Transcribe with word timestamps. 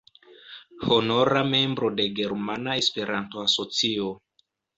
Honora 0.95 1.43
membro 1.49 1.91
de 1.99 2.07
Germana 2.21 2.75
Esperanto-Asocio. 2.85 4.09